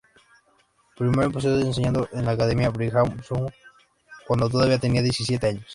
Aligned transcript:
Primero, 0.97 1.25
empezó 1.27 1.55
enseñando 1.59 2.09
en 2.11 2.25
la 2.25 2.31
Academia 2.31 2.71
Brigham 2.71 3.21
Young 3.21 3.51
cuando 4.25 4.49
todavía 4.49 4.79
tenía 4.79 5.03
diecisiete 5.03 5.45
años. 5.45 5.65